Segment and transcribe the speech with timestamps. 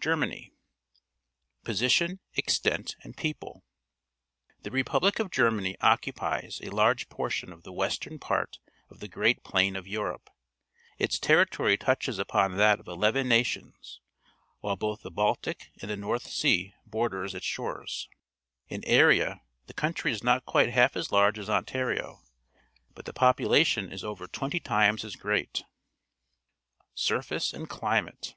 [0.00, 0.52] GERMANY
[0.94, 3.64] tCt/^ Position, Extent, and People.—
[4.64, 8.58] The repub lic of Germany occupies a large portion of the western part
[8.90, 10.28] of the great plain of Europe.
[10.98, 14.00] Its territory touches upon that of eleven The Shipyards
[14.60, 18.08] at Bremen, Germany nations, while both the B altic and Ihe JCmJJi (SeaJiorderJts shores.
[18.68, 22.20] In area the countiy is not quite half as large as Ontario,
[22.94, 25.64] but the population is over twenty times as great.
[26.92, 28.34] Surface and Climate.